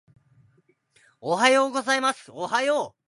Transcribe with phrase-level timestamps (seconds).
[1.19, 2.97] おはようございますおはよう